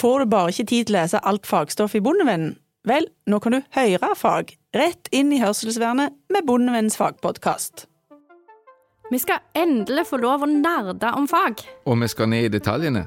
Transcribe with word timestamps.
Får 0.00 0.18
du 0.18 0.26
bare 0.26 0.50
ikke 0.50 0.66
tid 0.66 0.88
til 0.88 0.96
å 0.96 1.00
lese 1.00 1.22
alt 1.22 1.46
fagstoff 1.46 1.94
i 1.94 2.02
Bondevennen? 2.02 2.56
Vel, 2.84 3.06
nå 3.30 3.38
kan 3.40 3.54
du 3.54 3.60
høre 3.72 4.10
fag 4.18 4.50
rett 4.76 5.08
inn 5.14 5.30
i 5.32 5.40
hørselsvernet 5.40 6.12
med 6.34 6.46
Bondevennens 6.48 6.98
fagpodkast. 7.00 7.86
Vi 9.12 9.20
skal 9.22 9.44
endelig 9.56 10.06
få 10.10 10.18
lov 10.20 10.44
å 10.44 10.48
nerde 10.50 11.12
om 11.16 11.28
fag. 11.30 11.62
Og 11.86 11.96
vi 12.02 12.08
skal 12.10 12.28
ned 12.32 12.48
i 12.48 12.52
detaljene. 12.52 13.06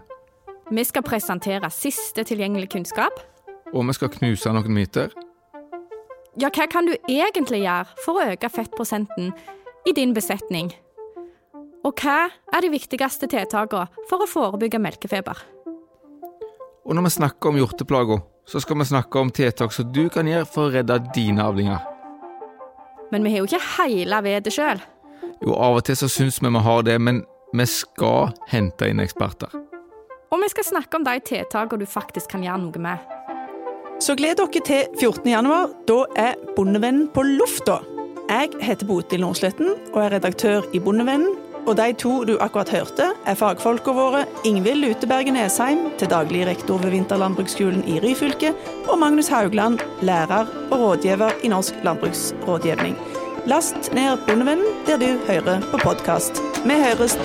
Vi 0.71 0.84
skal 0.88 1.05
presentere 1.05 1.70
siste 1.73 2.23
tilgjengelig 2.28 2.72
kunnskap. 2.73 3.19
Og 3.74 3.85
vi 3.90 3.96
skal 3.97 4.12
knuse 4.13 4.54
noen 4.56 4.74
myter. 4.74 5.13
Ja, 6.40 6.49
hva 6.54 6.67
kan 6.72 6.88
du 6.88 6.94
egentlig 7.10 7.63
gjøre 7.65 8.01
for 8.06 8.17
å 8.17 8.31
øke 8.31 8.49
fettprosenten 8.54 9.33
i 9.90 9.94
din 9.97 10.15
besetning? 10.15 10.72
Og 11.85 11.99
hva 12.01 12.29
er 12.54 12.65
de 12.65 12.72
viktigste 12.74 13.29
tiltakene 13.31 14.06
for 14.10 14.24
å 14.24 14.29
forebygge 14.29 14.81
melkefeber? 14.81 15.56
Og 16.88 16.95
når 16.95 17.04
vi 17.04 17.09
snakker 17.17 17.49
om 17.49 17.58
hjorteplaga, 17.59 18.22
så 18.48 18.62
skal 18.64 18.77
vi 18.80 18.86
snakke 18.88 19.20
om 19.20 19.32
tiltak 19.32 19.73
som 19.76 19.90
du 19.91 20.05
kan 20.09 20.27
gjøre 20.27 20.48
for 20.48 20.70
å 20.70 20.72
redde 20.72 20.96
dine 21.16 21.44
avlinger. 21.44 21.82
Men 23.12 23.27
vi 23.27 23.34
har 23.34 23.44
jo 23.44 23.50
ikke 23.50 23.73
hele 23.76 24.22
vedet 24.23 24.54
sjøl. 24.55 24.80
Jo, 25.44 25.52
av 25.54 25.82
og 25.82 25.84
til 25.88 25.98
så 26.00 26.08
syns 26.12 26.40
vi 26.40 26.52
vi 26.52 26.62
har 26.63 26.86
det, 26.88 26.96
men 27.04 27.26
vi 27.52 27.66
skal 27.68 28.32
hente 28.52 28.88
inn 28.88 29.04
eksperter. 29.04 29.52
Og 30.32 30.40
vi 30.44 30.50
skal 30.52 30.68
snakke 30.68 31.00
om 31.00 31.04
de 31.08 31.20
tiltakene 31.27 31.84
du 31.84 31.91
faktisk 31.91 32.32
kan 32.32 32.44
gjøre 32.44 32.63
noe 32.63 32.84
med. 32.88 33.13
Så 34.04 34.16
gled 34.16 34.40
dere 34.40 34.63
til 34.63 34.88
14. 34.96 35.27
januar. 35.32 35.72
Da 35.90 36.02
er 36.16 36.40
Bondevennen 36.55 37.08
på 37.12 37.24
lufta. 37.27 37.82
Jeg 38.27 38.52
heter 38.63 38.88
Bodil 38.88 39.24
Nordsletten 39.24 39.74
og 39.94 40.02
er 40.04 40.18
redaktør 40.18 40.68
i 40.76 40.80
Bondevennen. 40.84 41.35
Og 41.68 41.76
de 41.76 41.91
to 41.99 42.22
du 42.24 42.38
akkurat 42.40 42.70
hørte, 42.72 43.10
er 43.27 43.36
fagfolka 43.36 43.94
våre 43.95 44.23
Ingvild 44.48 44.86
Luteberget 44.86 45.35
Nesheim, 45.35 45.88
til 45.99 46.12
daglig 46.12 46.45
rektor 46.48 46.80
ved 46.84 46.94
Vinterlandbruksskolen 46.95 47.84
i 47.88 47.99
Ryfylke, 48.04 48.54
og 48.88 48.99
Magnus 48.99 49.31
Haugland, 49.34 49.80
lærer 50.02 50.48
og 50.71 50.79
rådgiver 50.79 51.43
i 51.43 51.52
Norsk 51.52 51.84
landbruksrådgivning. 51.84 52.96
Last 53.48 53.93
ned 53.96 54.18
Bondevennen 54.27 54.82
der 54.87 54.99
du 54.99 55.12
hører 55.27 55.62
på 55.71 55.84
podkast. 55.84 56.43
Vi 56.65 56.82
høres 56.84 57.15